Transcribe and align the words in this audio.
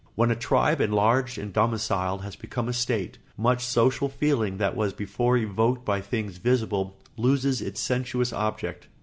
When 0.15 0.31
a 0.31 0.35
tribe, 0.35 0.81
enlarged 0.81 1.37
and 1.37 1.53
domiciled, 1.53 2.23
has 2.23 2.35
become 2.35 2.67
a 2.67 2.73
state, 2.73 3.19
much 3.37 3.63
social 3.63 4.09
feeling 4.09 4.57
that 4.57 4.75
was 4.75 4.93
before 4.93 5.37
evoked 5.37 5.85
by 5.85 6.01
things 6.01 6.39
visible 6.39 6.97
loses 7.17 7.61
its 7.61 7.79
sensuous 7.79 8.33
object. 8.33 8.87